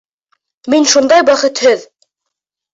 [0.75, 1.87] Мин шундай бәхетһеҙ!